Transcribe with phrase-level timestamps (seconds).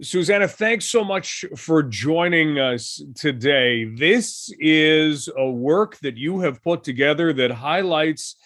[0.00, 3.84] Susanna, thanks so much for joining us today.
[3.84, 8.36] This is a work that you have put together that highlights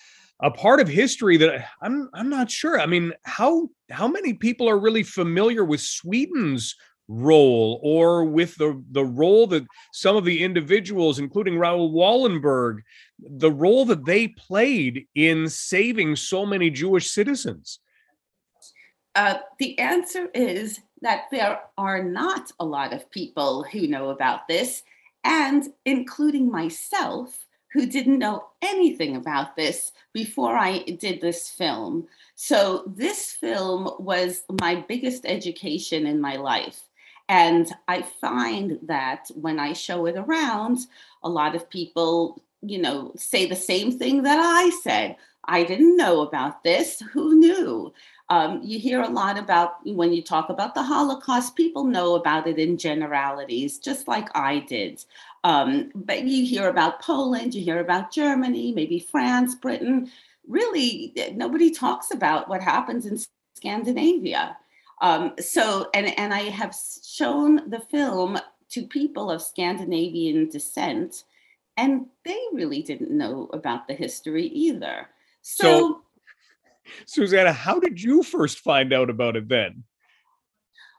[0.41, 2.81] a part of history that I'm I'm not sure.
[2.81, 6.75] I mean, how how many people are really familiar with Sweden's
[7.07, 12.79] role or with the the role that some of the individuals including Raoul Wallenberg
[13.19, 17.79] the role that they played in saving so many Jewish citizens?
[19.15, 24.49] Uh, the answer is that there are not a lot of people who know about
[24.49, 24.83] this,
[25.25, 32.07] and including myself, who didn't know anything about this before I did this film.
[32.35, 36.89] So, this film was my biggest education in my life.
[37.29, 40.81] And I find that when I show it around,
[41.23, 45.17] a lot of people, you know, say the same thing that I said.
[45.45, 47.01] I didn't know about this.
[47.13, 47.93] Who knew?
[48.33, 52.47] Um, you hear a lot about when you talk about the Holocaust, people know about
[52.47, 55.05] it in generalities, just like I did.
[55.45, 60.11] Um, but you hear about Poland, you hear about Germany, maybe France, Britain.
[60.49, 63.19] Really, nobody talks about what happens in
[63.55, 64.57] Scandinavia.
[65.03, 68.39] Um, so, and, and I have shown the film
[68.71, 71.25] to people of Scandinavian descent,
[71.77, 75.09] and they really didn't know about the history either.
[75.43, 76.03] So, so
[77.07, 79.85] Susanna, how did you first find out about it then?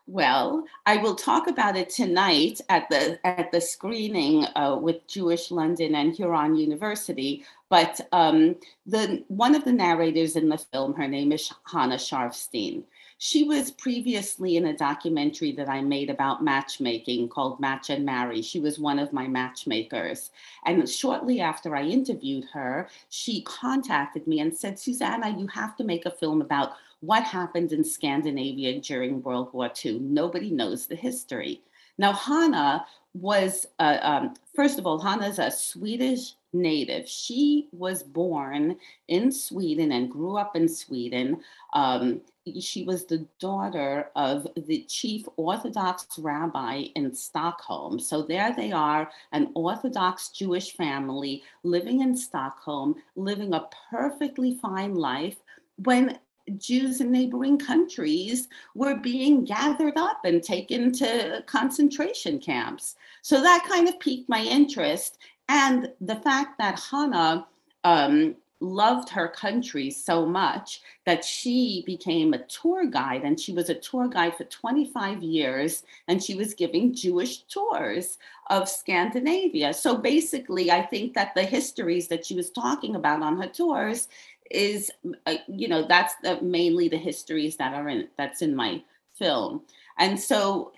[0.05, 5.49] Well, I will talk about it tonight at the at the screening uh, with Jewish
[5.49, 7.45] London and Huron University.
[7.69, 12.83] But um, the one of the narrators in the film, her name is Hannah Sharfstein.
[13.17, 18.41] She was previously in a documentary that I made about matchmaking called Match and Marry.
[18.41, 20.31] She was one of my matchmakers.
[20.65, 25.83] And shortly after I interviewed her, she contacted me and said, Susanna, you have to
[25.83, 29.99] make a film about what happened in Scandinavia during World War II.
[29.99, 31.61] Nobody knows the history.
[31.97, 37.07] Now, Hannah was, uh, um, first of all, Hannah's a Swedish native.
[37.07, 41.41] She was born in Sweden and grew up in Sweden.
[41.73, 42.21] Um,
[42.59, 47.99] she was the daughter of the chief Orthodox rabbi in Stockholm.
[47.99, 54.95] So there they are, an Orthodox Jewish family living in Stockholm, living a perfectly fine
[54.95, 55.37] life
[55.77, 56.19] when
[56.57, 62.95] Jews in neighboring countries were being gathered up and taken to concentration camps.
[63.21, 65.19] So that kind of piqued my interest.
[65.47, 67.47] And the fact that Hannah
[67.85, 73.69] um, loved her country so much that she became a tour guide and she was
[73.69, 79.73] a tour guide for 25 years and she was giving Jewish tours of Scandinavia.
[79.73, 84.07] So basically, I think that the histories that she was talking about on her tours
[84.49, 84.91] is,
[85.25, 88.81] uh, you know, that's the, mainly the histories that are in that's in my
[89.13, 89.61] film.
[89.97, 90.71] And so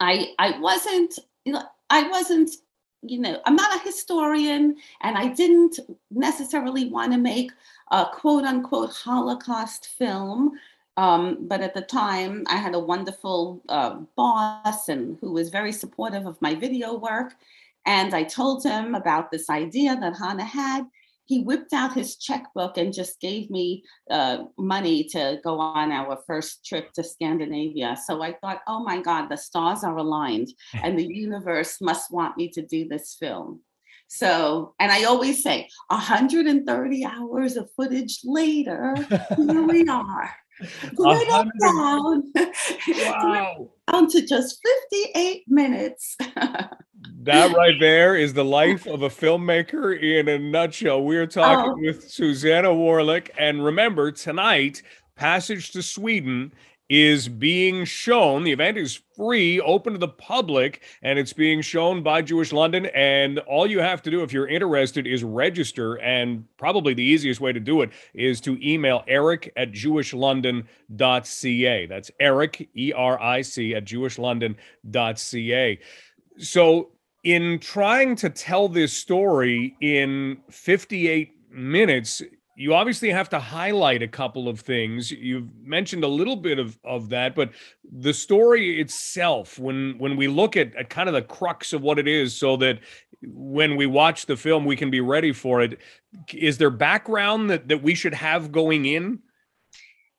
[0.00, 2.50] I I wasn't, you know, I wasn't
[3.08, 5.80] you know, I'm not a historian and I didn't
[6.10, 7.50] necessarily want to make
[7.90, 10.52] a quote unquote Holocaust film.
[10.96, 15.72] Um, but at the time, I had a wonderful uh, boss and who was very
[15.72, 17.34] supportive of my video work.
[17.84, 20.86] And I told him about this idea that Hannah had
[21.26, 26.18] he whipped out his checkbook and just gave me uh, money to go on our
[26.26, 27.96] first trip to Scandinavia.
[28.06, 30.48] So I thought, oh my God, the stars are aligned
[30.82, 33.60] and the universe must want me to do this film.
[34.08, 38.94] So, and I always say 130 hours of footage later,
[39.36, 40.30] here we are.
[41.60, 42.22] Down,
[42.88, 43.70] wow.
[43.90, 44.58] down to just
[44.92, 46.16] 58 minutes.
[47.26, 51.02] That right there is the life of a filmmaker in a nutshell.
[51.02, 51.80] We're talking oh.
[51.80, 53.30] with Susanna Warlick.
[53.38, 54.82] And remember, tonight,
[55.16, 56.52] Passage to Sweden
[56.88, 58.44] is being shown.
[58.44, 62.86] The event is free, open to the public, and it's being shown by Jewish London.
[62.86, 65.94] And all you have to do if you're interested is register.
[65.94, 71.86] And probably the easiest way to do it is to email eric at jewishlondon.ca.
[71.86, 75.80] That's Eric, E R I C, at jewishlondon.ca.
[76.38, 76.90] So
[77.26, 82.22] in trying to tell this story in 58 minutes,
[82.54, 85.10] you obviously have to highlight a couple of things.
[85.10, 87.50] You've mentioned a little bit of, of that, but
[87.82, 91.98] the story itself, when when we look at, at kind of the crux of what
[91.98, 92.78] it is, so that
[93.24, 95.80] when we watch the film, we can be ready for it.
[96.32, 99.18] Is there background that, that we should have going in?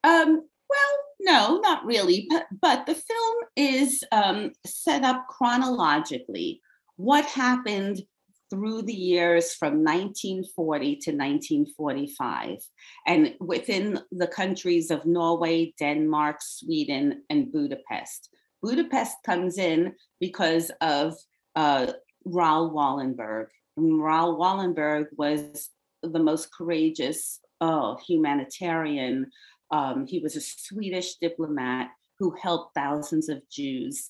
[0.03, 2.27] Um, well, no, not really.
[2.29, 6.61] But, but the film is um, set up chronologically
[6.97, 8.01] what happened
[8.49, 12.59] through the years from 1940 to 1945
[13.05, 18.29] and within the countries of Norway, Denmark, Sweden, and Budapest.
[18.63, 21.15] Budapest comes in because of
[21.55, 21.91] uh,
[22.25, 23.47] Raoul Wallenberg.
[23.75, 25.69] And Raoul Wallenberg was
[26.01, 29.31] the most courageous oh, humanitarian.
[29.71, 31.89] Um, he was a Swedish diplomat
[32.19, 34.09] who helped thousands of Jews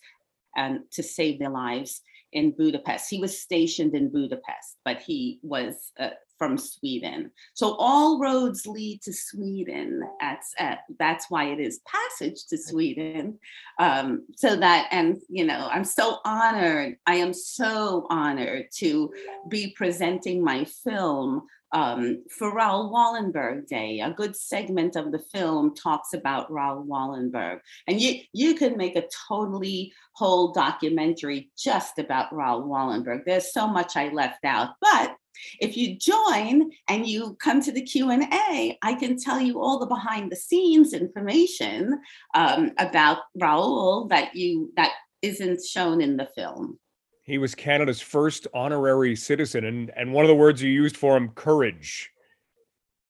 [0.56, 2.01] and to save their lives
[2.38, 3.10] in Budapest.
[3.10, 7.31] He was stationed in Budapest, but he was uh, from Sweden.
[7.56, 10.04] So all roads lead to Sweden.
[10.22, 13.39] That's uh, that's why it is passage to Sweden.
[13.80, 16.98] Um, so that and you know I'm so honored.
[17.07, 19.12] I am so honored to
[19.50, 24.00] be presenting my film um, for Raoul Wallenberg Day.
[24.00, 28.96] A good segment of the film talks about Raoul Wallenberg, and you you could make
[28.96, 33.24] a totally whole documentary just about Raoul Wallenberg.
[33.25, 35.16] There's so much I left out, but
[35.60, 39.86] if you join and you come to the q&a i can tell you all the
[39.86, 42.00] behind the scenes information
[42.34, 46.80] um, about raoul that you that isn't shown in the film
[47.27, 51.15] he was canada's first honorary citizen and and one of the words you used for
[51.15, 52.09] him courage.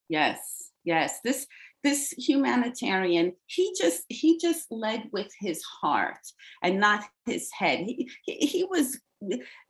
[0.09, 1.47] Yes yes this
[1.83, 6.19] this humanitarian he just he just led with his heart
[6.61, 7.79] and not his head.
[7.79, 8.99] He he, he was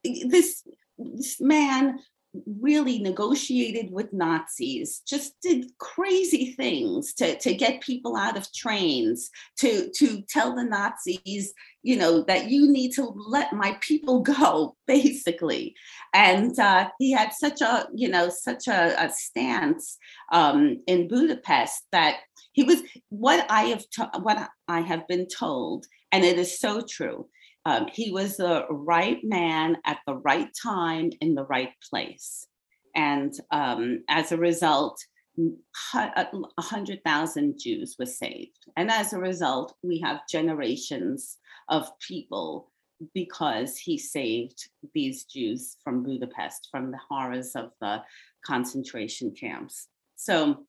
[0.03, 0.63] this
[0.97, 1.99] this man
[2.45, 9.29] really negotiated with Nazis, just did crazy things to, to get people out of trains,
[9.59, 11.53] to, to tell the Nazis,
[11.83, 15.75] you know, that you need to let my people go, basically.
[16.13, 19.97] And uh, he had such a, you know, such a, a stance
[20.31, 22.17] um, in Budapest that
[22.53, 26.81] he was what I have to, what I have been told, and it is so
[26.81, 27.27] true
[27.67, 32.47] um, he was the right man at the right time in the right place.
[32.95, 34.97] And um, as a result,
[35.35, 38.57] 100,000 Jews were saved.
[38.77, 42.71] And as a result, we have generations of people
[43.13, 48.01] because he saved these Jews from Budapest, from the horrors of the
[48.45, 49.89] concentration camps.
[50.15, 50.63] So,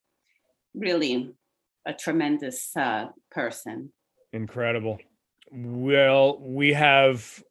[0.75, 1.33] really,
[1.87, 3.93] a tremendous uh, person.
[4.33, 4.99] Incredible.
[5.51, 7.43] Well, we have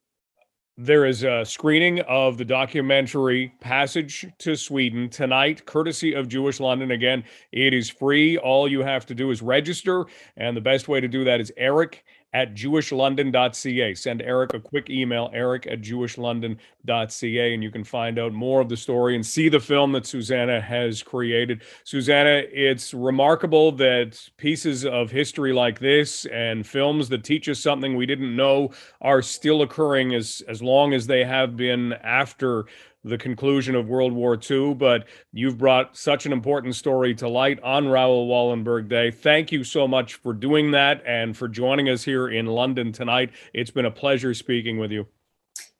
[0.80, 6.92] there is a screening of the documentary Passage to Sweden tonight, courtesy of Jewish London.
[6.92, 8.38] Again, it is free.
[8.38, 10.06] All you have to do is register.
[10.36, 13.94] And the best way to do that is Eric at jewishlondon.ca.
[13.94, 18.68] Send Eric a quick email, eric at jewishlondon.ca, and you can find out more of
[18.68, 21.62] the story and see the film that Susanna has created.
[21.84, 27.96] Susanna, it's remarkable that pieces of history like this and films that teach us something
[27.96, 28.70] we didn't know
[29.00, 32.66] are still occurring as, as long as they have been after
[33.04, 37.60] the conclusion of World War II, but you've brought such an important story to light
[37.62, 39.10] on Raoul Wallenberg Day.
[39.10, 43.30] Thank you so much for doing that and for joining us here in London tonight.
[43.54, 45.06] It's been a pleasure speaking with you.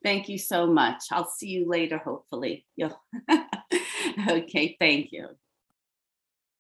[0.02, 1.04] Thank you so much.
[1.10, 2.64] I'll see you later, hopefully.
[4.28, 5.28] okay, thank you.